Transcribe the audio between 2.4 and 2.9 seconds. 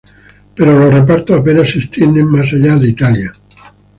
allá de